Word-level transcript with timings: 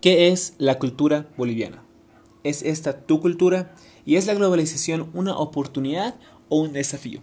¿Qué 0.00 0.28
es 0.28 0.54
la 0.56 0.78
cultura 0.78 1.28
boliviana? 1.36 1.82
¿Es 2.42 2.62
esta 2.62 3.02
tu 3.04 3.20
cultura? 3.20 3.74
¿Y 4.06 4.16
es 4.16 4.26
la 4.26 4.32
globalización 4.32 5.10
una 5.12 5.36
oportunidad 5.36 6.14
o 6.48 6.62
un 6.62 6.72
desafío? 6.72 7.20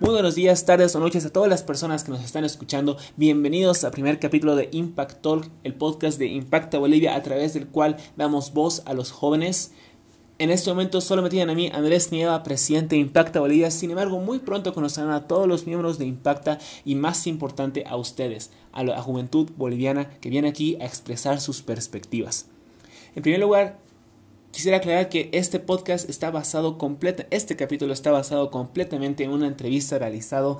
Muy 0.00 0.10
buenos 0.10 0.34
días, 0.34 0.66
tardes 0.66 0.96
o 0.96 0.98
noches 0.98 1.24
a 1.24 1.32
todas 1.32 1.48
las 1.48 1.62
personas 1.62 2.02
que 2.02 2.10
nos 2.10 2.24
están 2.24 2.44
escuchando. 2.44 2.96
Bienvenidos 3.16 3.84
al 3.84 3.92
primer 3.92 4.18
capítulo 4.18 4.56
de 4.56 4.68
Impact 4.72 5.22
Talk, 5.22 5.48
el 5.62 5.74
podcast 5.74 6.18
de 6.18 6.26
Impacta 6.26 6.78
Bolivia, 6.78 7.14
a 7.14 7.22
través 7.22 7.54
del 7.54 7.68
cual 7.68 7.98
damos 8.16 8.52
voz 8.52 8.82
a 8.84 8.92
los 8.92 9.12
jóvenes 9.12 9.70
en 10.38 10.50
este 10.50 10.70
momento 10.70 11.00
solo 11.00 11.22
me 11.22 11.30
tienen 11.30 11.50
a 11.50 11.54
mí 11.54 11.70
Andrés 11.72 12.12
Nieva, 12.12 12.42
presidente 12.42 12.96
de 12.96 13.00
Impacta 13.00 13.40
Bolivia. 13.40 13.70
Sin 13.70 13.90
embargo, 13.90 14.20
muy 14.20 14.38
pronto 14.38 14.74
conocerán 14.74 15.10
a 15.10 15.26
todos 15.26 15.48
los 15.48 15.66
miembros 15.66 15.98
de 15.98 16.04
Impacta 16.04 16.58
y 16.84 16.94
más 16.94 17.26
importante 17.26 17.84
a 17.86 17.96
ustedes, 17.96 18.50
a 18.72 18.84
la 18.84 19.00
juventud 19.00 19.50
boliviana 19.56 20.10
que 20.20 20.28
viene 20.28 20.48
aquí 20.48 20.76
a 20.80 20.84
expresar 20.84 21.40
sus 21.40 21.62
perspectivas. 21.62 22.46
En 23.14 23.22
primer 23.22 23.40
lugar, 23.40 23.78
quisiera 24.50 24.76
aclarar 24.76 25.08
que 25.08 25.30
este 25.32 25.58
podcast 25.58 26.08
está 26.10 26.30
basado 26.30 26.76
completa, 26.76 27.26
este 27.30 27.56
capítulo 27.56 27.94
está 27.94 28.10
basado 28.10 28.50
completamente 28.50 29.24
en 29.24 29.30
una 29.30 29.46
entrevista 29.46 29.98
realizado 29.98 30.58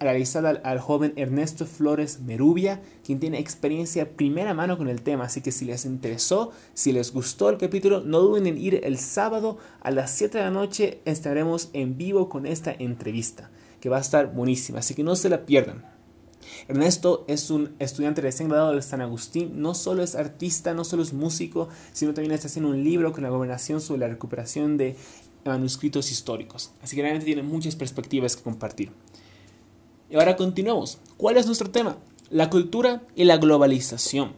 realizada 0.00 0.50
al, 0.50 0.78
joven 0.78 1.12
Ernesto 1.16 1.66
Flores 1.66 2.20
Merubia, 2.20 2.80
quien 3.04 3.20
tiene 3.20 3.38
experiencia 3.38 4.16
primera 4.16 4.54
mano 4.54 4.78
con 4.78 4.88
el 4.88 5.02
tema. 5.02 5.24
Así 5.24 5.40
que 5.40 5.52
si 5.52 5.64
les 5.64 5.84
interesó, 5.84 6.52
si 6.74 6.92
les 6.92 7.12
gustó 7.12 7.50
el 7.50 7.58
capítulo, 7.58 8.00
no 8.00 8.20
duden 8.20 8.46
en 8.46 8.58
ir 8.58 8.80
el 8.84 8.98
sábado 8.98 9.58
a 9.80 9.90
las 9.90 10.10
7 10.12 10.38
de 10.38 10.44
la 10.44 10.50
noche. 10.50 11.00
Estaremos 11.04 11.70
en 11.72 11.98
vivo 11.98 12.28
con 12.28 12.46
esta 12.46 12.72
entrevista, 12.72 13.50
que 13.80 13.88
va 13.88 13.98
a 13.98 14.02
estar 14.02 14.32
buenísima. 14.32 14.78
Así 14.78 14.94
que 14.94 15.02
no 15.02 15.16
se 15.16 15.28
la 15.28 15.46
pierdan. 15.46 15.84
Ernesto 16.66 17.24
es 17.28 17.50
un 17.50 17.74
estudiante 17.78 18.20
recién 18.20 18.48
graduado 18.48 18.74
de 18.74 18.82
San 18.82 19.00
Agustín, 19.00 19.60
no 19.60 19.74
solo 19.74 20.02
es 20.02 20.14
artista, 20.14 20.74
no 20.74 20.84
solo 20.84 21.02
es 21.02 21.12
músico, 21.12 21.68
sino 21.92 22.14
también 22.14 22.32
está 22.32 22.46
haciendo 22.46 22.70
un 22.70 22.82
libro 22.82 23.12
con 23.12 23.22
la 23.22 23.30
gobernación 23.30 23.80
sobre 23.80 24.00
la 24.00 24.08
recuperación 24.08 24.76
de 24.76 24.96
manuscritos 25.44 26.10
históricos. 26.10 26.72
Así 26.82 26.96
que 26.96 27.02
realmente 27.02 27.26
tiene 27.26 27.42
muchas 27.42 27.76
perspectivas 27.76 28.36
que 28.36 28.42
compartir. 28.42 28.92
Y 30.10 30.16
ahora 30.16 30.36
continuamos. 30.36 30.98
¿Cuál 31.16 31.36
es 31.36 31.46
nuestro 31.46 31.70
tema? 31.70 31.98
La 32.30 32.48
cultura 32.48 33.02
y 33.14 33.24
la 33.24 33.36
globalización. 33.36 34.32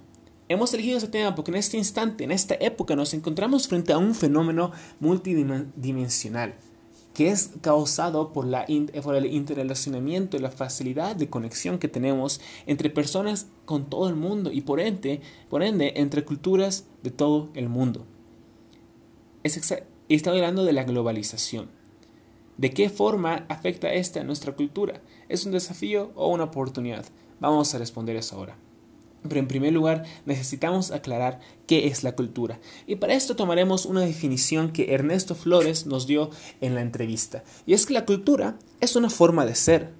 Hemos 0.49 0.75
elegido 0.75 0.99
ese 0.99 1.07
tema 1.07 1.35
porque 1.37 1.53
en 1.53 1.59
este 1.59 1.77
instante, 1.77 2.25
en 2.25 2.33
esta 2.33 2.57
época, 2.57 2.97
nos 2.97 3.15
encontramos 3.15 3.69
frente 3.69 3.93
a 3.93 3.99
un 3.99 4.15
fenómeno 4.15 4.73
multidimensional 4.99 6.55
que 7.15 7.29
es 7.29 7.51
causado 7.61 8.33
por, 8.33 8.47
la, 8.47 8.67
por 9.03 9.15
el 9.17 9.27
interrelacionamiento 9.27 10.37
y 10.37 10.41
la 10.41 10.51
facilidad 10.51 11.17
de 11.17 11.29
conexión 11.29 11.79
que 11.79 11.89
tenemos 11.89 12.41
entre 12.67 12.89
personas 12.89 13.49
con 13.65 13.91
todo 13.91 14.09
el 14.09 14.15
mundo 14.15 14.53
y 14.53 14.61
por 14.61 14.81
ende, 14.81 15.21
por 15.49 15.63
ende 15.63 15.95
entre 15.97 16.25
culturas 16.25 16.87
de 17.03 17.11
todo 17.11 17.51
el 17.55 17.69
mundo. 17.69 18.07
Es 19.43 19.57
está 20.09 20.31
hablando 20.31 20.65
de 20.65 20.73
la 20.73 20.85
globalización. 20.85 21.69
¿De 22.57 22.71
qué 22.71 22.91
forma 22.91 23.47
afecta 23.49 23.93
esta 23.93 24.21
a 24.21 24.25
nuestra 24.25 24.55
cultura? 24.55 25.01
¿Es 25.31 25.47
un 25.47 25.53
desafío 25.53 26.11
o 26.17 26.27
una 26.27 26.45
oportunidad? 26.45 27.07
Vamos 27.39 27.73
a 27.73 27.79
responder 27.79 28.17
eso 28.17 28.35
ahora. 28.35 28.57
Pero 29.23 29.39
en 29.39 29.47
primer 29.47 29.73
lugar 29.73 30.05
necesitamos 30.27 30.91
aclarar 30.91 31.39
qué 31.69 31.87
es 31.87 32.03
la 32.03 32.17
cultura. 32.17 32.59
Y 32.89 32.97
para 32.97 33.15
esto 33.15 33.37
tomaremos 33.37 33.87
una 33.87 34.01
definición 34.01 34.73
que 34.73 34.93
Ernesto 34.93 35.37
Flores 35.37 35.87
nos 35.87 36.09
dio 36.09 36.31
en 36.61 36.75
la 36.75 36.81
entrevista. 36.81 37.45
Y 37.65 37.75
es 37.75 37.87
que 37.87 37.95
la 37.95 38.07
cultura 38.07 38.59
es 38.81 38.97
una 38.97 39.09
forma 39.09 39.47
de 39.47 39.55
ser. 39.55 39.93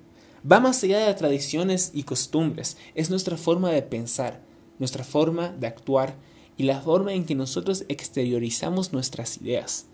Va 0.51 0.59
más 0.59 0.83
allá 0.83 1.07
de 1.07 1.15
tradiciones 1.15 1.93
y 1.95 2.03
costumbres. 2.03 2.77
Es 2.97 3.09
nuestra 3.09 3.37
forma 3.37 3.71
de 3.71 3.83
pensar, 3.83 4.43
nuestra 4.81 5.05
forma 5.05 5.51
de 5.51 5.69
actuar 5.69 6.17
y 6.57 6.65
la 6.65 6.81
forma 6.81 7.13
en 7.13 7.25
que 7.25 7.37
nosotros 7.37 7.85
exteriorizamos 7.89 8.93
nuestras 8.93 9.41
ideas. 9.41 9.87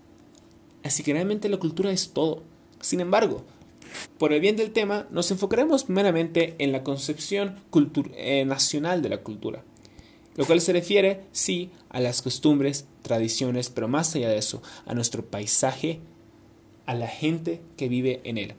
Así 0.83 1.03
que 1.03 1.13
realmente 1.13 1.47
la 1.47 1.57
cultura 1.57 1.91
es 1.91 2.09
todo. 2.09 2.41
Sin 2.81 3.01
embargo, 3.01 3.43
por 4.17 4.33
el 4.33 4.41
bien 4.41 4.55
del 4.55 4.71
tema, 4.71 5.07
nos 5.11 5.29
enfocaremos 5.31 5.89
meramente 5.89 6.55
en 6.59 6.71
la 6.71 6.83
concepción 6.83 7.57
eh, 8.15 8.45
nacional 8.45 9.01
de 9.01 9.09
la 9.09 9.21
cultura, 9.21 9.63
lo 10.35 10.45
cual 10.45 10.61
se 10.61 10.73
refiere, 10.73 11.21
sí, 11.31 11.69
a 11.89 11.99
las 11.99 12.21
costumbres, 12.21 12.85
tradiciones, 13.01 13.69
pero 13.69 13.87
más 13.87 14.15
allá 14.15 14.29
de 14.29 14.37
eso, 14.37 14.61
a 14.85 14.93
nuestro 14.93 15.25
paisaje, 15.25 15.99
a 16.85 16.95
la 16.95 17.07
gente 17.07 17.61
que 17.75 17.89
vive 17.89 18.21
en 18.23 18.37
él. 18.37 18.53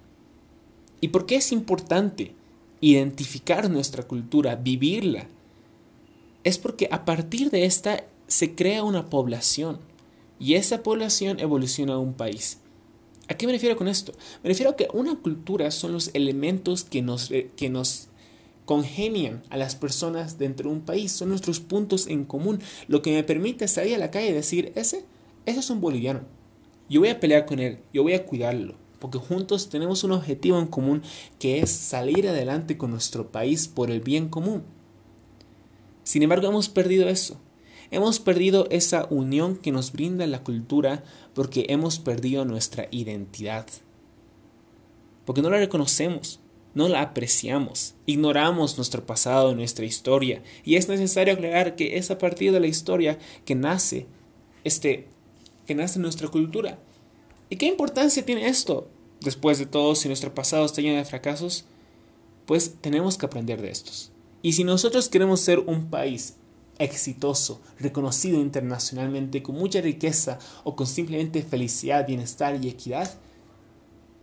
¿Y 1.01 1.09
por 1.09 1.27
qué 1.27 1.37
es 1.37 1.53
importante 1.53 2.33
identificar 2.81 3.69
nuestra 3.71 4.05
cultura, 4.05 4.57
vivirla? 4.57 5.27
Es 6.45 6.59
porque 6.59 6.89
a 6.91 7.05
partir 7.05 7.51
de 7.51 7.65
esta 7.65 8.05
se 8.27 8.55
crea 8.55 8.85
una 8.85 9.07
población 9.07 9.79
y 10.39 10.55
esa 10.55 10.83
población 10.83 11.41
evoluciona 11.41 11.95
a 11.95 11.99
un 11.99 12.15
país. 12.15 12.59
¿A 13.29 13.35
qué 13.35 13.47
me 13.47 13.53
refiero 13.53 13.77
con 13.77 13.89
esto? 13.89 14.13
Me 14.43 14.49
refiero 14.49 14.71
a 14.71 14.77
que 14.77 14.89
una 14.93 15.17
cultura 15.17 15.71
son 15.71 15.93
los 15.93 16.11
elementos 16.15 16.85
que 16.85 17.03
nos, 17.03 17.31
eh, 17.31 17.51
que 17.57 17.69
nos 17.69 18.09
congenian 18.65 19.43
a 19.51 19.57
las 19.57 19.77
personas 19.77 20.39
dentro 20.39 20.69
de 20.69 20.77
un 20.77 20.83
país, 20.83 21.13
son 21.13 21.29
nuestros 21.31 21.61
puntos 21.61 22.07
en 22.07 22.25
común, 22.25 22.61
lo 22.87 23.03
que 23.03 23.13
me 23.13 23.25
permite 23.25 23.69
salir 23.69 23.95
a 23.95 23.99
la 23.99 24.11
calle 24.11 24.29
y 24.29 24.33
decir, 24.33 24.73
ese, 24.75 25.05
ese 25.47 25.61
es 25.61 25.71
un 25.71 25.81
boliviano, 25.81 26.21
yo 26.89 27.01
voy 27.01 27.09
a 27.11 27.21
pelear 27.21 27.47
con 27.47 27.61
él, 27.61 27.79
yo 27.95 28.03
voy 28.03 28.15
a 28.15 28.27
cuidarlo, 28.27 28.75
porque 28.99 29.19
juntos 29.19 29.71
tenemos 29.71 30.05
un 30.05 30.13
objetivo 30.13 30.59
en 30.59 30.67
común 30.67 31.03
que 31.39 31.61
es 31.61 31.71
salir 31.71 32.29
adelante 32.29 32.77
con 32.77 32.91
nuestro 32.91 33.31
país 33.31 33.69
por 33.69 33.91
el 33.91 34.01
bien 34.01 34.29
común. 34.29 34.63
Sin 36.03 36.23
embargo, 36.23 36.49
hemos 36.49 36.69
perdido 36.69 37.09
eso. 37.09 37.39
Hemos 37.91 38.21
perdido 38.21 38.67
esa 38.71 39.07
unión 39.11 39.57
que 39.57 39.73
nos 39.73 39.93
brinda 39.93 40.27
la 40.27 40.45
cultura 40.45 41.05
porque 41.35 41.67
hemos 41.69 41.99
perdido 41.99 42.45
nuestra 42.45 42.89
identidad. 42.91 43.67
Porque 45.25 45.43
no 45.43 45.51
la 45.51 45.59
reconocemos, 45.59 46.41
no 46.75 46.89
la 46.89 47.01
apreciamos, 47.01 47.95
ignoramos 48.07 48.77
nuestro 48.77 49.05
pasado, 49.07 49.55
nuestra 49.55 49.87
historia. 49.87 50.43
Y 50.65 50.77
es 50.77 50.89
necesario 50.89 51.35
aclarar 51.35 51.77
que 51.77 51.97
es 51.97 52.11
a 52.11 52.19
partir 52.19 52.53
de 52.53 52.61
la 52.61 52.67
historia 52.67 53.19
que 53.45 53.55
nace 53.55 54.07
este 54.65 55.07
que 55.67 55.75
nace 55.75 55.99
nuestra 55.99 56.29
cultura. 56.29 56.79
¿Y 57.51 57.57
qué 57.57 57.67
importancia 57.67 58.25
tiene 58.25 58.49
esto? 58.49 58.89
Después 59.21 59.59
de 59.59 59.67
todo, 59.67 59.95
si 59.95 60.09
nuestro 60.09 60.35
pasado 60.35 60.65
está 60.65 60.81
lleno 60.81 60.97
de 60.97 61.05
fracasos, 61.05 61.67
pues 62.47 62.77
tenemos 62.81 63.19
que 63.19 63.27
aprender 63.27 63.61
de 63.61 63.71
estos. 63.71 64.11
Y 64.41 64.55
si 64.55 64.65
nosotros 64.65 65.11
queremos 65.11 65.41
ser 65.41 65.59
un 65.59 65.91
país 65.91 66.38
exitoso, 66.79 67.61
reconocido 67.79 68.41
internacionalmente, 68.41 69.43
con 69.43 69.57
mucha 69.57 69.81
riqueza 69.81 70.39
o 70.65 70.77
con 70.77 70.87
simplemente 70.87 71.43
felicidad, 71.43 72.07
bienestar 72.07 72.63
y 72.63 72.69
equidad, 72.69 73.19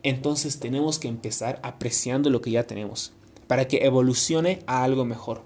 entonces 0.03 0.59
tenemos 0.59 0.99
que 0.99 1.07
empezar 1.07 1.59
apreciando 1.63 2.29
lo 2.29 2.41
que 2.41 2.51
ya 2.51 2.67
tenemos 2.67 3.13
para 3.47 3.67
que 3.67 3.85
evolucione 3.85 4.59
a 4.67 4.83
algo 4.83 5.05
mejor. 5.05 5.43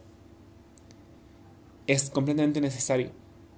Es 1.87 2.09
completamente 2.09 2.61
necesario. 2.61 3.11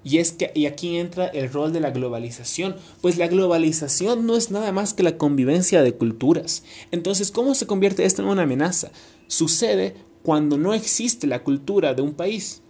Y 0.03 0.17
es 0.17 0.31
que 0.31 0.51
y 0.56 0.66
aquí 0.66 0.97
entra 0.97 1.28
el 1.28 1.51
rol 1.51 1.73
de 1.73 1.79
la 1.79 1.91
globalización, 1.91 2.75
pues 3.01 3.17
la 3.17 3.28
globalización 3.28 4.25
no 4.25 4.35
es 4.35 4.50
nada 4.50 4.72
más 4.72 4.94
que 4.94 5.03
la 5.03 5.17
convivencia 5.17 5.84
de 5.84 5.94
culturas. 5.94 6.63
Entonces, 6.90 7.29
¿cómo 7.29 7.53
se 7.53 7.67
convierte 7.67 8.06
esto 8.06 8.23
en 8.23 8.29
una 8.29 8.44
amenaza? 8.44 8.91
Sucede 9.28 9.95
cuando 10.23 10.57
no 10.57 10.73
existe 10.73 11.28
la 11.28 11.44
cultura 11.44 11.94
de 11.94 12.01
un 12.01 12.13
país. 12.13 12.63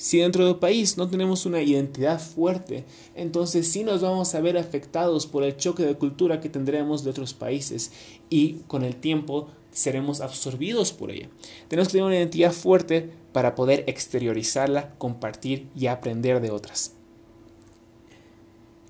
Si 0.00 0.16
dentro 0.16 0.46
del 0.46 0.56
país 0.56 0.96
no 0.96 1.10
tenemos 1.10 1.44
una 1.44 1.60
identidad 1.60 2.18
fuerte, 2.18 2.86
entonces 3.14 3.70
sí 3.70 3.84
nos 3.84 4.00
vamos 4.00 4.34
a 4.34 4.40
ver 4.40 4.56
afectados 4.56 5.26
por 5.26 5.42
el 5.44 5.58
choque 5.58 5.82
de 5.82 5.94
cultura 5.94 6.40
que 6.40 6.48
tendremos 6.48 7.04
de 7.04 7.10
otros 7.10 7.34
países 7.34 7.92
y 8.30 8.60
con 8.66 8.82
el 8.82 8.96
tiempo 8.96 9.50
seremos 9.72 10.22
absorbidos 10.22 10.94
por 10.94 11.10
ella. 11.10 11.28
Tenemos 11.68 11.88
que 11.88 11.92
tener 11.92 12.06
una 12.06 12.16
identidad 12.16 12.52
fuerte 12.52 13.10
para 13.34 13.54
poder 13.54 13.84
exteriorizarla, 13.88 14.94
compartir 14.96 15.68
y 15.76 15.88
aprender 15.88 16.40
de 16.40 16.50
otras. 16.50 16.94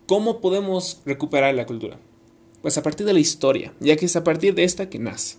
¿Cómo 0.06 0.40
podemos 0.40 1.00
recuperar 1.05 1.56
la 1.56 1.67
cultura? 1.67 1.99
Pues 2.62 2.79
a 2.79 2.85
partir 2.85 3.05
de 3.05 3.14
la 3.14 3.19
historia, 3.19 3.75
ya 3.81 3.96
que 3.96 4.06
es 4.06 4.14
a 4.14 4.23
partir 4.23 4.55
de 4.55 4.62
esta 4.62 4.88
que 4.88 5.00
nace. 5.00 5.38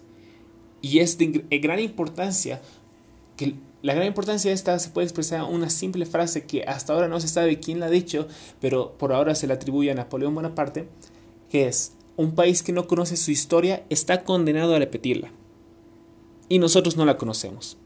Y 0.81 0.99
es 0.99 1.17
de 1.17 1.45
gran 1.61 1.79
importancia 1.79 2.61
que 3.37 3.55
la 3.81 3.93
gran 3.93 4.07
importancia 4.07 4.49
de 4.49 4.55
esta 4.55 4.77
se 4.77 4.89
puede 4.89 5.05
expresar 5.05 5.39
en 5.41 5.53
una 5.53 5.69
simple 5.69 6.05
frase 6.05 6.45
que 6.45 6.63
hasta 6.63 6.93
ahora 6.93 7.07
no 7.07 7.19
se 7.19 7.27
sabe 7.27 7.59
quién 7.59 7.79
la 7.79 7.87
ha 7.87 7.89
dicho, 7.89 8.27
pero 8.59 8.97
por 8.97 9.11
ahora 9.11 9.33
se 9.33 9.47
le 9.47 9.53
atribuye 9.53 9.89
a 9.89 9.95
Napoleón 9.95 10.35
Bonaparte, 10.35 10.87
que 11.49 11.67
es, 11.67 11.93
un 12.15 12.35
país 12.35 12.61
que 12.61 12.73
no 12.73 12.87
conoce 12.87 13.17
su 13.17 13.31
historia 13.31 13.83
está 13.89 14.23
condenado 14.23 14.75
a 14.75 14.79
repetirla. 14.79 15.31
Y 16.49 16.59
nosotros 16.59 16.97
no 16.97 17.05
la 17.05 17.17
conocemos. 17.17 17.77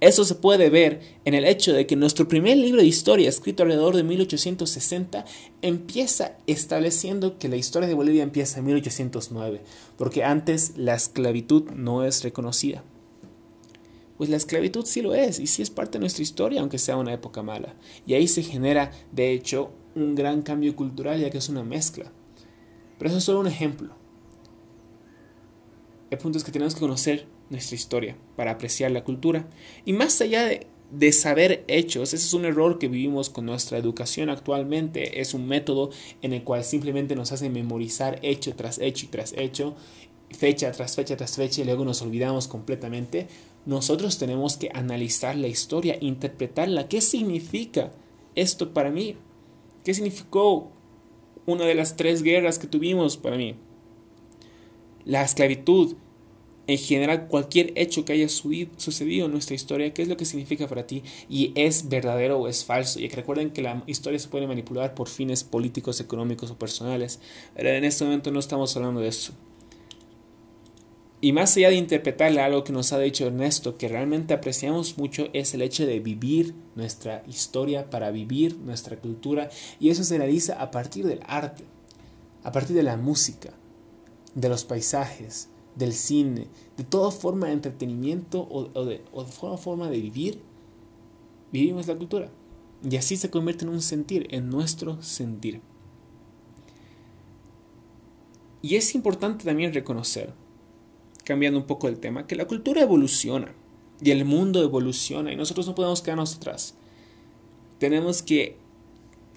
Eso 0.00 0.24
se 0.24 0.34
puede 0.34 0.68
ver 0.68 1.00
en 1.24 1.34
el 1.34 1.44
hecho 1.44 1.72
de 1.72 1.86
que 1.86 1.96
nuestro 1.96 2.26
primer 2.26 2.58
libro 2.58 2.80
de 2.80 2.86
historia, 2.86 3.28
escrito 3.28 3.62
alrededor 3.62 3.94
de 3.96 4.02
1860, 4.02 5.24
empieza 5.62 6.36
estableciendo 6.46 7.38
que 7.38 7.48
la 7.48 7.56
historia 7.56 7.88
de 7.88 7.94
Bolivia 7.94 8.22
empieza 8.22 8.58
en 8.58 8.66
1809, 8.66 9.62
porque 9.96 10.24
antes 10.24 10.72
la 10.76 10.94
esclavitud 10.94 11.70
no 11.70 12.04
es 12.04 12.22
reconocida. 12.22 12.82
Pues 14.16 14.30
la 14.30 14.36
esclavitud 14.36 14.84
sí 14.86 15.02
lo 15.02 15.14
es 15.14 15.40
y 15.40 15.46
sí 15.46 15.62
es 15.62 15.70
parte 15.70 15.92
de 15.92 16.00
nuestra 16.00 16.22
historia, 16.22 16.60
aunque 16.60 16.78
sea 16.78 16.96
una 16.96 17.12
época 17.12 17.42
mala. 17.42 17.74
Y 18.06 18.14
ahí 18.14 18.28
se 18.28 18.42
genera, 18.42 18.92
de 19.12 19.32
hecho, 19.32 19.72
un 19.96 20.14
gran 20.14 20.42
cambio 20.42 20.74
cultural 20.76 21.20
ya 21.20 21.30
que 21.30 21.38
es 21.38 21.48
una 21.48 21.64
mezcla. 21.64 22.12
Pero 22.98 23.08
eso 23.08 23.18
es 23.18 23.24
solo 23.24 23.40
un 23.40 23.46
ejemplo. 23.46 23.94
El 26.10 26.18
punto 26.18 26.38
es 26.38 26.44
que 26.44 26.52
tenemos 26.52 26.74
que 26.74 26.80
conocer 26.80 27.26
nuestra 27.50 27.74
historia 27.74 28.16
para 28.36 28.52
apreciar 28.52 28.90
la 28.92 29.04
cultura. 29.04 29.48
Y 29.84 29.92
más 29.92 30.20
allá 30.20 30.44
de, 30.44 30.68
de 30.92 31.12
saber 31.12 31.64
hechos, 31.66 32.14
ese 32.14 32.24
es 32.24 32.34
un 32.34 32.44
error 32.44 32.78
que 32.78 32.88
vivimos 32.88 33.30
con 33.30 33.46
nuestra 33.46 33.78
educación 33.78 34.30
actualmente. 34.30 35.20
Es 35.20 35.34
un 35.34 35.46
método 35.48 35.90
en 36.22 36.32
el 36.32 36.44
cual 36.44 36.62
simplemente 36.62 37.16
nos 37.16 37.32
hace 37.32 37.50
memorizar 37.50 38.20
hecho 38.22 38.54
tras 38.54 38.78
hecho 38.78 39.06
y 39.06 39.08
tras 39.08 39.32
hecho, 39.36 39.74
fecha 40.30 40.70
tras 40.72 40.94
fecha 40.96 41.16
tras 41.16 41.36
fecha 41.36 41.62
y 41.62 41.64
luego 41.64 41.84
nos 41.84 42.00
olvidamos 42.02 42.48
completamente. 42.48 43.26
Nosotros 43.66 44.18
tenemos 44.18 44.56
que 44.56 44.70
analizar 44.74 45.36
la 45.36 45.48
historia, 45.48 45.96
interpretarla. 46.00 46.88
¿Qué 46.88 47.00
significa 47.00 47.92
esto 48.34 48.74
para 48.74 48.90
mí? 48.90 49.16
¿Qué 49.84 49.94
significó 49.94 50.70
una 51.46 51.64
de 51.64 51.74
las 51.74 51.96
tres 51.96 52.22
guerras 52.22 52.58
que 52.58 52.66
tuvimos 52.66 53.16
para 53.16 53.36
mí? 53.36 53.56
La 55.04 55.22
esclavitud, 55.22 55.96
en 56.66 56.78
general 56.78 57.28
cualquier 57.28 57.72
hecho 57.76 58.04
que 58.04 58.14
haya 58.14 58.28
sucedido 58.28 59.26
en 59.26 59.32
nuestra 59.32 59.54
historia, 59.54 59.92
qué 59.92 60.02
es 60.02 60.08
lo 60.08 60.16
que 60.16 60.24
significa 60.24 60.66
para 60.66 60.86
ti 60.86 61.02
y 61.28 61.52
es 61.54 61.88
verdadero 61.88 62.38
o 62.38 62.48
es 62.48 62.64
falso. 62.64 63.00
Y 63.00 63.08
recuerden 63.08 63.50
que 63.50 63.62
la 63.62 63.82
historia 63.86 64.18
se 64.18 64.28
puede 64.28 64.46
manipular 64.46 64.94
por 64.94 65.08
fines 65.08 65.44
políticos, 65.44 66.00
económicos 66.00 66.50
o 66.50 66.58
personales. 66.58 67.20
En 67.56 67.84
este 67.84 68.04
momento 68.04 68.30
no 68.30 68.40
estamos 68.40 68.76
hablando 68.76 69.00
de 69.00 69.08
eso. 69.08 69.32
Y 71.24 71.32
más 71.32 71.56
allá 71.56 71.70
de 71.70 71.76
interpretarle 71.76 72.42
algo 72.42 72.64
que 72.64 72.72
nos 72.74 72.92
ha 72.92 72.98
dicho 72.98 73.26
Ernesto, 73.26 73.78
que 73.78 73.88
realmente 73.88 74.34
apreciamos 74.34 74.98
mucho, 74.98 75.28
es 75.32 75.54
el 75.54 75.62
hecho 75.62 75.86
de 75.86 75.98
vivir 75.98 76.54
nuestra 76.74 77.24
historia 77.26 77.88
para 77.88 78.10
vivir 78.10 78.58
nuestra 78.58 78.98
cultura. 78.98 79.48
Y 79.80 79.88
eso 79.88 80.04
se 80.04 80.18
realiza 80.18 80.60
a 80.60 80.70
partir 80.70 81.06
del 81.06 81.20
arte, 81.26 81.64
a 82.42 82.52
partir 82.52 82.76
de 82.76 82.82
la 82.82 82.98
música, 82.98 83.54
de 84.34 84.50
los 84.50 84.66
paisajes, 84.66 85.48
del 85.76 85.94
cine, 85.94 86.48
de 86.76 86.84
toda 86.84 87.10
forma 87.10 87.46
de 87.46 87.54
entretenimiento 87.54 88.46
o, 88.46 88.84
de, 88.84 89.02
o 89.10 89.24
de 89.24 89.56
forma 89.56 89.88
de 89.88 90.00
vivir, 90.02 90.42
vivimos 91.50 91.86
la 91.86 91.96
cultura. 91.96 92.28
Y 92.86 92.98
así 92.98 93.16
se 93.16 93.30
convierte 93.30 93.64
en 93.64 93.70
un 93.70 93.80
sentir, 93.80 94.26
en 94.28 94.50
nuestro 94.50 95.00
sentir. 95.02 95.62
Y 98.60 98.76
es 98.76 98.94
importante 98.94 99.46
también 99.46 99.72
reconocer, 99.72 100.34
cambiando 101.24 101.58
un 101.58 101.66
poco 101.66 101.88
el 101.88 101.98
tema, 101.98 102.26
que 102.26 102.36
la 102.36 102.46
cultura 102.46 102.82
evoluciona 102.82 103.54
y 104.00 104.10
el 104.10 104.24
mundo 104.24 104.62
evoluciona 104.62 105.32
y 105.32 105.36
nosotros 105.36 105.66
no 105.66 105.74
podemos 105.74 106.02
quedarnos 106.02 106.36
atrás. 106.36 106.74
Tenemos 107.78 108.22
que 108.22 108.56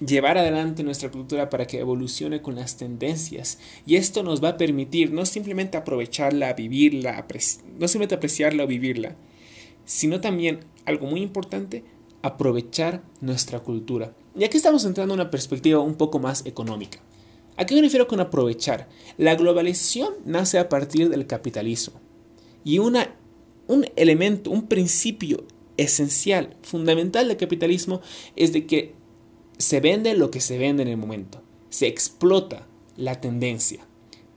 llevar 0.06 0.38
adelante 0.38 0.84
nuestra 0.84 1.10
cultura 1.10 1.50
para 1.50 1.66
que 1.66 1.80
evolucione 1.80 2.42
con 2.42 2.56
las 2.56 2.78
tendencias. 2.78 3.60
Y 3.86 3.95
esto 3.95 4.24
nos 4.24 4.44
va 4.44 4.50
a 4.50 4.57
permitir 4.57 5.12
no 5.12 5.25
simplemente 5.25 5.78
aprovecharla, 5.78 6.54
vivirla, 6.54 7.25
no 7.80 7.88
simplemente 7.88 8.16
apreciarla 8.16 8.63
o 8.63 8.68
vivirla, 8.68 9.16
sino 9.86 10.22
también, 10.22 10.60
algo 10.86 11.07
muy 11.07 11.22
importante, 11.22 11.83
aprovechar 12.22 13.04
nuestra 13.22 13.60
cultura. 13.60 14.13
Y 14.38 14.44
aquí 14.44 14.57
estamos 14.57 14.86
entrando 14.86 15.13
en 15.13 15.22
una 15.22 15.31
perspectiva 15.31 15.80
un 15.80 15.95
poco 15.95 16.19
más 16.19 16.45
económica. 16.45 17.00
¿A 17.57 17.65
qué 17.65 17.74
me 17.74 17.81
refiero 17.81 18.07
con 18.07 18.19
aprovechar? 18.19 18.88
La 19.18 19.36
globalización 19.36 20.13
nace 20.25 20.59
a 20.59 20.69
partir 20.69 21.09
del 21.09 21.25
capitalismo. 21.25 22.00
Y 22.63 22.77
un 22.77 22.95
elemento, 23.95 24.51
un 24.51 24.68
principio 24.68 25.44
esencial, 25.75 26.56
fundamental 26.62 27.27
del 27.27 27.38
capitalismo 27.38 28.01
es 28.36 28.54
de 28.54 28.68
que 28.68 28.94
se 29.57 29.80
vende 29.80 30.13
lo 30.15 30.30
que 30.30 30.39
se 30.39 30.59
vende 30.59 30.83
en 30.83 30.89
el 30.89 30.98
momento. 30.98 31.42
Se 31.69 31.88
explota 31.88 32.68
la 32.95 33.19
tendencia. 33.19 33.86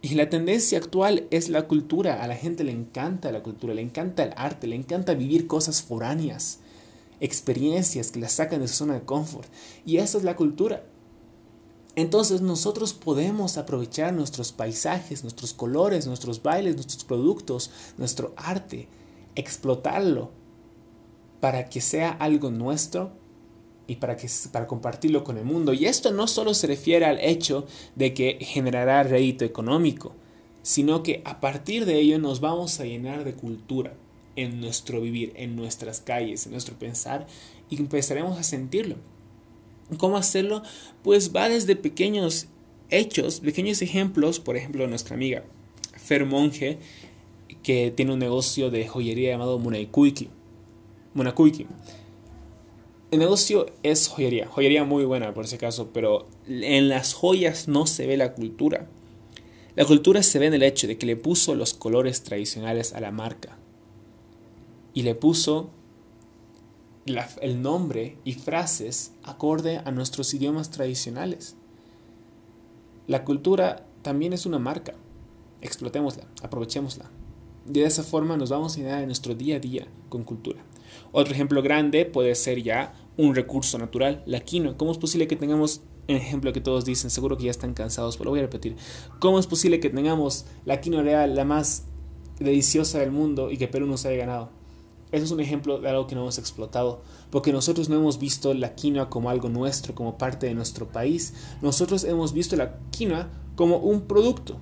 Y 0.00 0.14
la 0.14 0.31
tendencia 0.31 0.78
actual 0.78 1.26
es 1.31 1.50
la 1.50 1.69
cultura. 1.69 2.22
A 2.22 2.26
la 2.26 2.37
gente 2.37 2.64
le 2.64 2.72
encanta 2.72 3.32
la 3.32 3.43
cultura, 3.43 3.75
le 3.75 3.82
encanta 3.82 4.22
el 4.22 4.32
arte, 4.34 4.67
le 4.67 4.76
encanta 4.76 5.12
vivir 5.12 5.46
cosas 5.46 5.82
foráneas, 5.82 6.61
experiencias 7.20 8.11
que 8.11 8.20
las 8.20 8.32
sacan 8.32 8.61
de 8.62 8.69
su 8.69 8.76
zona 8.76 8.94
de 8.94 9.02
confort. 9.02 9.49
Y 9.84 9.99
eso 9.99 10.17
es 10.17 10.25
la 10.25 10.37
cultura. 10.37 10.84
Entonces 11.96 12.40
nosotros 12.40 12.92
podemos 12.92 13.56
aprovechar 13.56 14.12
nuestros 14.12 14.52
paisajes, 14.52 15.22
nuestros 15.22 15.52
colores, 15.52 16.06
nuestros 16.06 16.42
bailes, 16.42 16.76
nuestros 16.76 17.04
productos, 17.04 17.70
nuestro 17.98 18.32
arte, 18.37 18.88
explotarlo 19.34 20.31
para 21.40 21.69
que 21.69 21.81
sea 21.81 22.10
algo 22.10 22.50
nuestro 22.50 23.10
y 23.87 23.96
para, 23.96 24.16
que, 24.16 24.28
para 24.52 24.69
compartirlo 24.69 25.25
con 25.25 25.37
el 25.37 25.44
mundo. 25.44 25.72
Y 25.72 25.87
esto 25.87 26.12
no 26.12 26.28
solo 26.28 26.54
se 26.54 26.69
refiere 26.69 27.06
al 27.06 27.19
hecho 27.19 27.66
de 27.96 28.14
que 28.14 28.38
generará 28.40 29.02
rédito 29.02 29.44
económico, 29.44 30.12
sino 30.62 31.02
que 31.02 31.22
a 31.25 31.40
partir 31.40 31.86
de 31.86 31.98
ello 31.98 32.19
nos 32.19 32.40
vamos 32.40 32.78
a 32.78 32.84
llenar 32.84 33.25
de 33.25 33.34
cultura 33.34 33.94
en 34.36 34.60
nuestro 34.60 35.00
vivir, 35.00 35.32
en 35.34 35.56
nuestras 35.56 36.00
calles, 36.00 36.46
en 36.46 36.52
nuestro 36.52 36.78
pensar 36.78 37.26
y 37.69 37.78
empezaremos 37.78 38.38
a 38.38 38.43
sentirlo. 38.43 38.96
¿Cómo 39.98 40.16
hacerlo? 40.16 40.62
Pues 41.02 41.34
va 41.34 41.48
desde 41.48 41.76
pequeños 41.76 42.46
hechos, 42.90 43.40
pequeños 43.40 43.82
ejemplos, 43.82 44.40
por 44.40 44.56
ejemplo, 44.56 44.87
nuestra 44.87 45.14
amiga 45.14 45.44
Fer 45.96 46.26
Monge, 46.26 46.78
que 47.62 47.92
tiene 47.94 48.12
un 48.12 48.19
negocio 48.19 48.70
de 48.70 48.87
joyería 48.87 49.31
llamado 49.31 49.58
Munaikuiki. 49.58 50.28
Munakuiki. 51.14 51.66
El 53.10 53.19
negocio 53.19 53.66
es 53.82 54.06
joyería, 54.08 54.46
joyería 54.46 54.84
muy 54.84 55.04
buena 55.04 55.34
por 55.34 55.44
ese 55.44 55.58
caso, 55.58 55.90
pero 55.93 56.28
en 56.46 56.88
las 56.88 57.12
joyas 57.12 57.66
no 57.66 57.86
se 57.86 58.06
ve 58.06 58.16
la 58.16 58.34
cultura. 58.34 58.88
La 59.75 59.84
cultura 59.84 60.22
se 60.22 60.38
ve 60.38 60.46
en 60.46 60.54
el 60.54 60.62
hecho 60.62 60.86
de 60.86 60.96
que 60.96 61.06
le 61.06 61.16
puso 61.16 61.54
los 61.54 61.75
colores 61.75 62.22
tradicionales 62.22 62.93
a 62.93 63.00
la 63.00 63.10
marca 63.10 63.58
y 64.94 65.02
le 65.02 65.14
puso 65.14 65.70
el 67.06 67.62
nombre 67.62 68.19
y 68.25 68.35
frases 68.35 69.12
acorde 69.23 69.79
a 69.85 69.91
nuestros 69.91 70.32
idiomas 70.35 70.70
tradicionales. 70.70 71.56
La 73.06 73.25
cultura 73.25 73.87
también 74.02 74.32
es 74.32 74.47
una 74.47 74.58
marca. 74.58 74.94
Explotémosla, 75.62 76.25
aprovechémosla. 76.43 77.11
De 77.67 77.85
esa 77.85 78.02
forma 78.02 78.37
nos 78.37 78.50
vamos 78.50 78.75
a 78.75 78.79
llenar 78.79 79.00
en 79.00 79.06
nuestro 79.06 79.35
día 79.35 79.56
a 79.56 79.61
día 79.61 79.87
con 80.08 80.25
cultura. 80.25 80.62
Otro 81.12 81.35
ejemplo 81.35 81.62
grande 81.62 82.05
puede 82.05 82.35
ser 82.35 82.62
ya 82.62 82.94
un 83.17 83.35
recurso 83.35 83.79
natural, 83.79 84.23
la 84.26 84.41
quinoa. 84.41 84.76
¿Cómo 84.76 84.93
es 84.93 84.99
posible 84.99 85.29
que 85.29 85.37
tengamos, 85.37 85.82
un 86.08 86.17
ejemplo 86.17 86.53
que 86.53 86.60
todos 86.60 86.84
dicen, 86.84 87.10
seguro 87.10 87.36
que 87.36 87.44
ya 87.44 87.51
están 87.51 87.74
cansados, 87.74 88.17
pero 88.17 88.27
lo 88.27 88.31
voy 88.31 88.41
a 88.41 88.44
repetir, 88.44 88.77
¿cómo 89.19 89.39
es 89.39 89.46
posible 89.46 89.81
que 89.81 89.91
tengamos 89.91 90.46
la 90.65 90.81
quinoa 90.81 91.03
real, 91.03 91.34
la 91.34 91.44
más 91.44 91.86
deliciosa 92.39 92.98
del 92.98 93.13
mundo 93.13 93.51
y 93.51 93.58
que 93.58 93.69
Perú 93.69 93.86
nos 93.86 94.06
haya 94.06 94.17
ganado? 94.17 94.59
Eso 95.12 95.24
es 95.24 95.31
un 95.32 95.40
ejemplo 95.40 95.81
de 95.81 95.88
algo 95.88 96.06
que 96.06 96.14
no 96.14 96.20
hemos 96.22 96.38
explotado, 96.38 97.02
porque 97.31 97.52
nosotros 97.52 97.88
no 97.88 97.96
hemos 97.96 98.19
visto 98.19 98.55
la 98.55 98.74
quinoa 98.74 99.10
como 99.10 99.29
algo 99.29 99.48
nuestro, 99.48 99.94
como 99.94 100.19
parte 100.19 100.46
de 100.46 100.55
nuestro 100.55 100.86
país. 100.86 101.34
Nosotros 101.62 102.05
hemos 102.05 102.32
visto 102.32 102.55
la 102.56 102.79
quinoa 102.90 103.29
como 103.56 103.79
un 103.79 104.02
producto. 104.02 104.56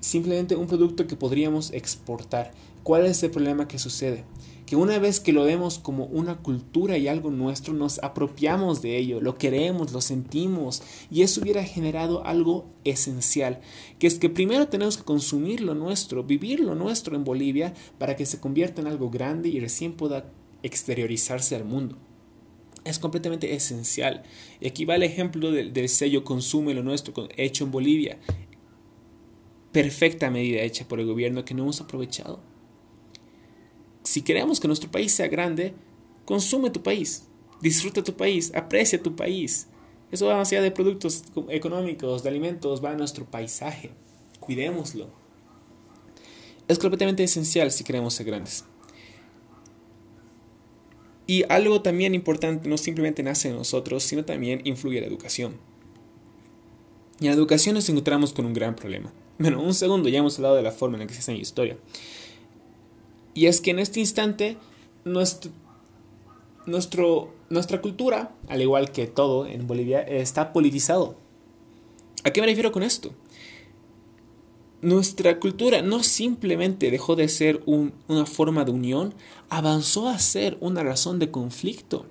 Simplemente 0.00 0.56
un 0.56 0.66
producto 0.66 1.06
que 1.06 1.16
podríamos 1.16 1.72
exportar. 1.72 2.52
¿Cuál 2.82 3.04
es 3.04 3.22
el 3.22 3.30
problema 3.30 3.68
que 3.68 3.78
sucede? 3.78 4.24
Que 4.68 4.76
una 4.76 4.98
vez 4.98 5.18
que 5.18 5.32
lo 5.32 5.44
vemos 5.44 5.78
como 5.78 6.04
una 6.04 6.36
cultura 6.42 6.98
y 6.98 7.08
algo 7.08 7.30
nuestro, 7.30 7.72
nos 7.72 8.02
apropiamos 8.02 8.82
de 8.82 8.98
ello, 8.98 9.18
lo 9.18 9.38
queremos, 9.38 9.92
lo 9.92 10.02
sentimos, 10.02 10.82
y 11.10 11.22
eso 11.22 11.40
hubiera 11.40 11.64
generado 11.64 12.22
algo 12.26 12.66
esencial, 12.84 13.60
que 13.98 14.06
es 14.06 14.18
que 14.18 14.28
primero 14.28 14.68
tenemos 14.68 14.98
que 14.98 15.04
consumir 15.04 15.62
lo 15.62 15.74
nuestro, 15.74 16.22
vivir 16.22 16.60
lo 16.60 16.74
nuestro 16.74 17.16
en 17.16 17.24
Bolivia, 17.24 17.72
para 17.96 18.14
que 18.14 18.26
se 18.26 18.40
convierta 18.40 18.82
en 18.82 18.88
algo 18.88 19.08
grande 19.08 19.48
y 19.48 19.58
recién 19.58 19.94
pueda 19.94 20.30
exteriorizarse 20.62 21.56
al 21.56 21.64
mundo. 21.64 21.96
Es 22.84 22.98
completamente 22.98 23.54
esencial. 23.54 24.22
Y 24.60 24.68
aquí 24.68 24.84
va 24.84 24.96
el 24.96 25.02
ejemplo 25.02 25.50
del, 25.50 25.72
del 25.72 25.88
sello 25.88 26.24
Consume 26.24 26.74
lo 26.74 26.82
nuestro, 26.82 27.14
hecho 27.38 27.64
en 27.64 27.70
Bolivia. 27.70 28.18
Perfecta 29.72 30.30
medida 30.30 30.60
hecha 30.60 30.86
por 30.86 31.00
el 31.00 31.06
gobierno 31.06 31.46
que 31.46 31.54
no 31.54 31.62
hemos 31.62 31.80
aprovechado. 31.80 32.57
Si 34.02 34.22
queremos 34.22 34.60
que 34.60 34.68
nuestro 34.68 34.90
país 34.90 35.12
sea 35.12 35.28
grande, 35.28 35.74
consume 36.24 36.70
tu 36.70 36.82
país, 36.82 37.24
disfruta 37.60 38.02
tu 38.02 38.14
país, 38.14 38.52
aprecia 38.54 39.02
tu 39.02 39.14
país. 39.16 39.68
Eso 40.10 40.26
va 40.26 40.36
más 40.36 40.50
allá 40.50 40.62
de 40.62 40.70
productos 40.70 41.24
económicos, 41.48 42.22
de 42.22 42.30
alimentos, 42.30 42.82
va 42.82 42.92
a 42.92 42.96
nuestro 42.96 43.26
paisaje. 43.26 43.90
Cuidémoslo. 44.40 45.08
Es 46.66 46.78
completamente 46.78 47.24
esencial 47.24 47.70
si 47.70 47.84
queremos 47.84 48.14
ser 48.14 48.26
grandes. 48.26 48.64
Y 51.26 51.44
algo 51.50 51.82
también 51.82 52.14
importante 52.14 52.68
no 52.68 52.78
simplemente 52.78 53.22
nace 53.22 53.50
en 53.50 53.56
nosotros, 53.56 54.02
sino 54.02 54.24
también 54.24 54.62
influye 54.64 54.96
en 54.96 55.04
la 55.04 55.08
educación. 55.08 55.56
Y 57.20 57.24
en 57.26 57.32
la 57.32 57.36
educación 57.36 57.74
nos 57.74 57.88
encontramos 57.90 58.32
con 58.32 58.46
un 58.46 58.54
gran 58.54 58.74
problema. 58.74 59.12
Bueno, 59.38 59.62
un 59.62 59.74
segundo, 59.74 60.08
ya 60.08 60.20
hemos 60.20 60.38
hablado 60.38 60.56
de 60.56 60.62
la 60.62 60.72
forma 60.72 60.96
en 60.96 61.00
la 61.00 61.06
que 61.06 61.12
se 61.12 61.20
hace 61.20 61.34
historia. 61.34 61.76
Y 63.38 63.46
es 63.46 63.60
que 63.60 63.70
en 63.70 63.78
este 63.78 64.00
instante 64.00 64.56
nuestro, 65.04 65.52
nuestra 67.50 67.80
cultura, 67.80 68.34
al 68.48 68.62
igual 68.62 68.90
que 68.90 69.06
todo 69.06 69.46
en 69.46 69.68
Bolivia, 69.68 70.00
está 70.00 70.52
politizado. 70.52 71.14
¿A 72.24 72.32
qué 72.32 72.40
me 72.40 72.48
refiero 72.48 72.72
con 72.72 72.82
esto? 72.82 73.12
Nuestra 74.82 75.38
cultura 75.38 75.82
no 75.82 76.02
simplemente 76.02 76.90
dejó 76.90 77.14
de 77.14 77.28
ser 77.28 77.62
una 77.64 78.26
forma 78.26 78.64
de 78.64 78.72
unión, 78.72 79.14
avanzó 79.50 80.08
a 80.08 80.18
ser 80.18 80.58
una 80.60 80.82
razón 80.82 81.20
de 81.20 81.30
conflicto. 81.30 82.06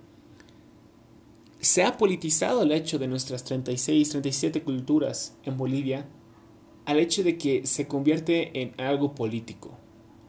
Se 1.60 1.84
ha 1.84 1.98
politizado 1.98 2.64
el 2.64 2.72
hecho 2.72 3.00
de 3.00 3.10
nuestras 3.10 3.44
36, 3.44 4.12
37 4.12 4.64
culturas 4.64 5.36
en 5.44 5.58
Bolivia 5.58 6.08
al 6.86 7.00
hecho 7.00 7.22
de 7.22 7.38
que 7.38 7.68
se 7.68 7.86
convierte 7.86 8.62
en 8.62 8.74
algo 8.78 9.14
político, 9.14 9.78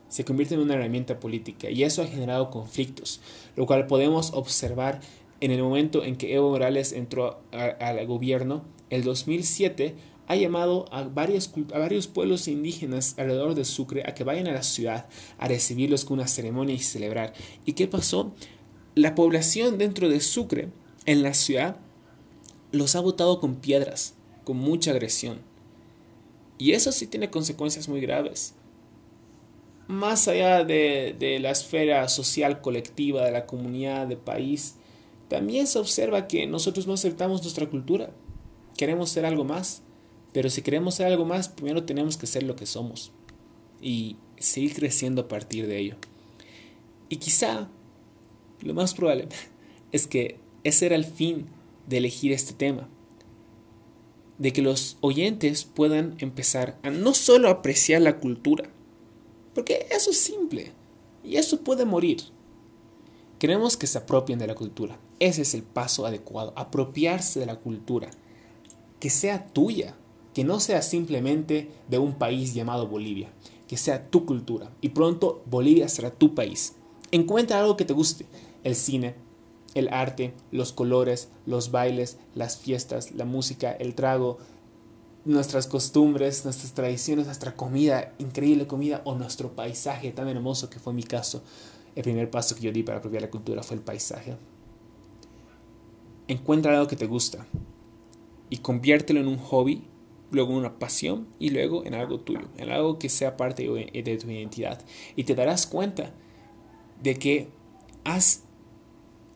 se 0.08 0.24
convierte 0.24 0.54
en 0.54 0.60
una 0.60 0.74
herramienta 0.74 1.20
política 1.20 1.70
y 1.70 1.82
eso 1.84 2.02
ha 2.02 2.06
generado 2.06 2.50
conflictos, 2.50 3.20
lo 3.56 3.66
cual 3.66 3.86
podemos 3.86 4.32
observar 4.32 5.00
en 5.40 5.50
el 5.50 5.62
momento 5.62 6.04
en 6.04 6.16
que 6.16 6.34
Evo 6.34 6.50
Morales 6.50 6.92
entró 6.92 7.40
al 7.52 8.06
gobierno, 8.06 8.64
el 8.90 9.04
2007, 9.04 9.94
ha 10.26 10.36
llamado 10.36 10.84
a 10.90 11.04
varios, 11.04 11.50
a 11.72 11.78
varios 11.78 12.06
pueblos 12.06 12.48
indígenas 12.48 13.14
alrededor 13.18 13.54
de 13.54 13.64
Sucre 13.64 14.02
a 14.06 14.14
que 14.14 14.24
vayan 14.24 14.46
a 14.46 14.52
la 14.52 14.62
ciudad 14.62 15.06
a 15.38 15.48
recibirlos 15.48 16.04
con 16.04 16.18
una 16.18 16.28
ceremonia 16.28 16.74
y 16.74 16.80
celebrar. 16.80 17.32
¿Y 17.64 17.72
qué 17.72 17.86
pasó? 17.86 18.34
La 18.94 19.14
población 19.14 19.78
dentro 19.78 20.08
de 20.08 20.20
Sucre, 20.20 20.68
en 21.06 21.22
la 21.22 21.32
ciudad, 21.32 21.76
los 22.72 22.94
ha 22.94 23.00
votado 23.00 23.40
con 23.40 23.56
piedras, 23.56 24.14
con 24.44 24.58
mucha 24.58 24.90
agresión. 24.90 25.38
Y 26.58 26.72
eso 26.72 26.92
sí 26.92 27.06
tiene 27.06 27.30
consecuencias 27.30 27.88
muy 27.88 28.00
graves. 28.00 28.54
Más 29.88 30.28
allá 30.28 30.64
de, 30.64 31.16
de 31.18 31.40
la 31.40 31.50
esfera 31.50 32.08
social 32.08 32.60
colectiva, 32.60 33.24
de 33.24 33.32
la 33.32 33.46
comunidad, 33.46 34.06
de 34.06 34.16
país, 34.16 34.76
también 35.28 35.66
se 35.66 35.78
observa 35.80 36.28
que 36.28 36.46
nosotros 36.46 36.86
no 36.86 36.92
aceptamos 36.92 37.42
nuestra 37.42 37.66
cultura. 37.66 38.10
Queremos 38.76 39.10
ser 39.10 39.26
algo 39.26 39.44
más 39.44 39.82
pero 40.32 40.50
si 40.50 40.62
queremos 40.62 40.94
ser 40.94 41.06
algo 41.06 41.24
más, 41.24 41.48
primero 41.48 41.84
tenemos 41.84 42.16
que 42.16 42.26
ser 42.26 42.42
lo 42.42 42.56
que 42.56 42.66
somos 42.66 43.12
y 43.80 44.16
seguir 44.38 44.74
creciendo 44.74 45.22
a 45.22 45.28
partir 45.28 45.66
de 45.66 45.78
ello. 45.78 45.96
Y 47.08 47.16
quizá 47.16 47.68
lo 48.60 48.74
más 48.74 48.94
probable 48.94 49.28
es 49.92 50.06
que 50.06 50.38
ese 50.64 50.86
era 50.86 50.96
el 50.96 51.04
fin 51.04 51.46
de 51.86 51.98
elegir 51.98 52.32
este 52.32 52.52
tema. 52.52 52.88
De 54.36 54.52
que 54.52 54.62
los 54.62 54.98
oyentes 55.00 55.64
puedan 55.64 56.14
empezar 56.18 56.78
a 56.82 56.90
no 56.90 57.14
solo 57.14 57.48
apreciar 57.48 58.02
la 58.02 58.20
cultura, 58.20 58.70
porque 59.58 59.88
eso 59.90 60.10
es 60.10 60.20
simple 60.20 60.70
y 61.24 61.34
eso 61.34 61.62
puede 61.62 61.84
morir. 61.84 62.18
Queremos 63.40 63.76
que 63.76 63.88
se 63.88 63.98
apropien 63.98 64.38
de 64.38 64.46
la 64.46 64.54
cultura. 64.54 65.00
Ese 65.18 65.42
es 65.42 65.52
el 65.52 65.64
paso 65.64 66.06
adecuado, 66.06 66.52
apropiarse 66.54 67.40
de 67.40 67.46
la 67.46 67.56
cultura, 67.58 68.08
que 69.00 69.10
sea 69.10 69.48
tuya, 69.48 69.96
que 70.32 70.44
no 70.44 70.60
sea 70.60 70.80
simplemente 70.80 71.72
de 71.88 71.98
un 71.98 72.12
país 72.12 72.54
llamado 72.54 72.86
Bolivia, 72.86 73.32
que 73.66 73.76
sea 73.76 74.08
tu 74.08 74.24
cultura. 74.26 74.70
Y 74.80 74.90
pronto 74.90 75.42
Bolivia 75.46 75.88
será 75.88 76.12
tu 76.12 76.36
país. 76.36 76.76
Encuentra 77.10 77.58
algo 77.58 77.76
que 77.76 77.84
te 77.84 77.94
guste. 77.94 78.26
El 78.62 78.76
cine, 78.76 79.16
el 79.74 79.88
arte, 79.88 80.34
los 80.52 80.72
colores, 80.72 81.30
los 81.46 81.72
bailes, 81.72 82.16
las 82.36 82.58
fiestas, 82.58 83.10
la 83.10 83.24
música, 83.24 83.72
el 83.72 83.96
trago, 83.96 84.38
nuestras 85.28 85.66
costumbres, 85.66 86.44
nuestras 86.44 86.72
tradiciones, 86.72 87.26
nuestra 87.26 87.54
comida, 87.54 88.14
increíble 88.18 88.66
comida 88.66 89.02
o 89.04 89.14
nuestro 89.14 89.54
paisaje 89.54 90.10
tan 90.10 90.26
hermoso 90.26 90.70
que 90.70 90.78
fue 90.78 90.94
mi 90.94 91.02
caso. 91.02 91.42
El 91.94 92.02
primer 92.02 92.30
paso 92.30 92.54
que 92.54 92.62
yo 92.62 92.72
di 92.72 92.82
para 92.82 92.98
apropiar 92.98 93.22
la 93.22 93.30
cultura 93.30 93.62
fue 93.62 93.76
el 93.76 93.82
paisaje. 93.82 94.36
Encuentra 96.28 96.72
algo 96.72 96.88
que 96.88 96.96
te 96.96 97.06
gusta 97.06 97.46
y 98.48 98.58
conviértelo 98.58 99.20
en 99.20 99.28
un 99.28 99.36
hobby 99.36 99.84
luego 100.30 100.52
en 100.52 100.58
una 100.58 100.78
pasión 100.78 101.28
y 101.38 101.50
luego 101.50 101.84
en 101.84 101.94
algo 101.94 102.20
tuyo, 102.20 102.48
en 102.56 102.70
algo 102.70 102.98
que 102.98 103.10
sea 103.10 103.36
parte 103.36 103.64
de 103.64 104.16
tu 104.16 104.30
identidad. 104.30 104.82
Y 105.14 105.24
te 105.24 105.34
darás 105.34 105.66
cuenta 105.66 106.14
de 107.02 107.16
que 107.16 107.48
has, 108.04 108.44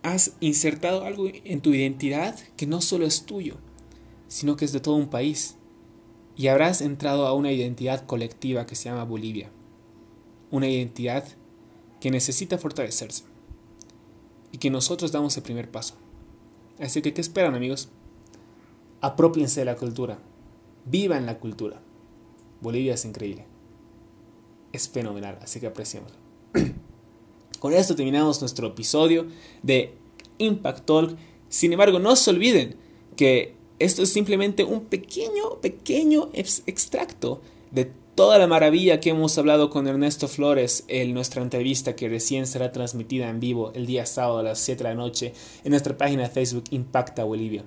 has 0.03 0.37
insertado 0.41 1.05
algo 1.05 1.27
en 1.29 1.61
tu 1.61 1.75
identidad 1.75 2.39
que 2.57 2.67
no 2.67 2.81
solo 2.81 3.05
es 3.05 3.27
tuyo, 3.27 3.57
sino 4.29 4.57
que 4.57 4.65
es 4.65 4.73
de 4.73 4.81
todo 4.81 4.95
un 4.95 5.09
país. 5.11 5.59
Y 6.37 6.49
habrás 6.49 6.81
entrado 6.81 7.27
a 7.27 7.35
una 7.35 7.53
identidad 7.53 8.07
colectiva 8.07 8.67
que 8.67 8.75
se 8.75 8.89
llama 8.89 9.05
Bolivia. 9.05 9.51
Una 10.51 10.69
identidad 10.69 11.25
que 12.01 12.11
necesita 12.11 12.59
fortalecerse. 12.59 13.25
Y 14.51 14.59
que 14.59 14.71
nosotros 14.71 15.13
damos 15.13 15.37
el 15.37 15.43
primer 15.43 15.71
paso. 15.71 15.95
Así 16.79 17.03
que, 17.03 17.15
¿qué 17.15 17.21
esperan 17.21 17.55
amigos? 17.55 17.89
Apropiense 19.01 19.61
de 19.61 19.67
la 19.67 19.77
cultura 19.77 20.19
Viva 20.85 21.17
en 21.17 21.27
la 21.27 21.39
cultura. 21.39 21.81
Bolivia 22.61 22.95
es 22.95 23.05
increíble. 23.05 23.47
Es 24.73 24.89
fenomenal, 24.89 25.39
así 25.43 25.61
que 25.61 25.67
apreciémoslo. 25.67 26.17
Con 27.61 27.73
esto 27.73 27.95
terminamos 27.95 28.41
nuestro 28.41 28.69
episodio 28.69 29.27
de 29.63 29.95
Impact 30.39 30.85
Talk. 30.85 31.17
Sin 31.49 31.73
embargo, 31.73 31.99
no 31.99 32.17
se 32.17 32.31
olviden 32.31 32.77
que 33.17 33.55
esto 33.85 34.03
es 34.03 34.13
simplemente 34.13 34.65
un 34.65 34.85
pequeño, 34.85 35.61
pequeño 35.61 36.31
extracto 36.33 37.41
de 37.71 37.91
toda 38.15 38.39
la 38.39 38.47
maravilla 38.47 39.01
que 39.01 39.11
hemos 39.11 39.37
hablado 39.39 39.71
con 39.71 39.89
Ernesto 39.89 40.29
Flores 40.29 40.85
en 40.89 41.15
nuestra 41.15 41.43
entrevista 41.43 41.97
que 41.97 42.09
recién 42.09 42.47
será 42.47 42.71
transmitida 42.71 43.29
en 43.29 43.41
vivo 43.41 43.73
el 43.75 43.87
día 43.87 44.07
sábado 44.07 44.39
a 44.39 44.43
las 44.43 44.61
7 44.61 44.85
de 44.85 44.91
la 44.91 44.95
noche 44.95 45.33
en 45.65 45.71
nuestra 45.71 45.97
página 45.97 46.23
de 46.23 46.29
Facebook 46.29 46.65
Impacta 46.71 47.25
Bolivia. 47.25 47.65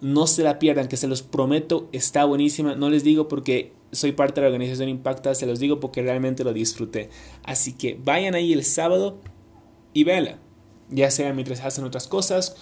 No 0.00 0.26
se 0.26 0.42
la 0.42 0.58
pierdan, 0.58 0.88
que 0.88 0.98
se 0.98 1.06
los 1.06 1.22
prometo, 1.22 1.88
está 1.92 2.24
buenísima. 2.24 2.74
No 2.74 2.90
les 2.90 3.04
digo 3.04 3.28
porque 3.28 3.72
soy 3.92 4.12
parte 4.12 4.40
de 4.40 4.46
la 4.46 4.52
organización 4.52 4.88
Impacta, 4.88 5.34
se 5.34 5.46
los 5.46 5.60
digo 5.60 5.80
porque 5.80 6.02
realmente 6.02 6.44
lo 6.44 6.52
disfruté. 6.52 7.08
Así 7.42 7.72
que 7.72 7.98
vayan 8.04 8.34
ahí 8.34 8.52
el 8.52 8.64
sábado 8.64 9.18
y 9.94 10.04
véanla. 10.04 10.40
Ya 10.90 11.10
sea 11.10 11.32
mientras 11.32 11.60
hacen 11.60 11.84
otras 11.84 12.06
cosas, 12.06 12.56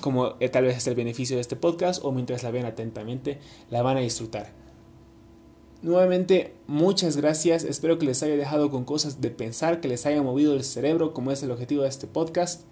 como 0.00 0.34
eh, 0.40 0.48
tal 0.48 0.64
vez 0.64 0.76
es 0.76 0.86
el 0.86 0.94
beneficio 0.94 1.36
de 1.36 1.40
este 1.40 1.56
podcast, 1.56 2.04
o 2.04 2.12
mientras 2.12 2.42
la 2.42 2.50
ven 2.50 2.66
atentamente, 2.66 3.38
la 3.70 3.82
van 3.82 3.96
a 3.96 4.00
disfrutar. 4.00 4.52
Nuevamente, 5.82 6.54
muchas 6.66 7.16
gracias. 7.16 7.62
Espero 7.64 7.98
que 7.98 8.06
les 8.06 8.22
haya 8.22 8.36
dejado 8.36 8.70
con 8.70 8.84
cosas 8.84 9.20
de 9.20 9.30
pensar, 9.30 9.80
que 9.80 9.88
les 9.88 10.06
haya 10.06 10.22
movido 10.22 10.54
el 10.54 10.64
cerebro, 10.64 11.12
como 11.12 11.30
es 11.30 11.42
el 11.42 11.50
objetivo 11.50 11.82
de 11.82 11.90
este 11.90 12.06
podcast. 12.06 12.62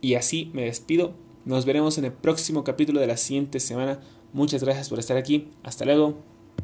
Y 0.00 0.14
así 0.14 0.50
me 0.52 0.64
despido. 0.64 1.12
Nos 1.44 1.64
veremos 1.64 1.98
en 1.98 2.04
el 2.04 2.12
próximo 2.12 2.64
capítulo 2.64 3.00
de 3.00 3.06
la 3.06 3.16
siguiente 3.16 3.60
semana. 3.60 4.00
Muchas 4.32 4.64
gracias 4.64 4.88
por 4.88 4.98
estar 4.98 5.16
aquí. 5.16 5.52
Hasta 5.62 5.84
luego. 5.84 6.31